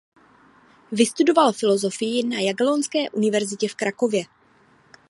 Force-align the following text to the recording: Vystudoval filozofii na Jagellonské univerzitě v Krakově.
Vystudoval 0.91 1.53
filozofii 1.53 2.23
na 2.27 2.39
Jagellonské 2.39 3.09
univerzitě 3.09 3.67
v 3.69 3.75
Krakově. 3.75 4.23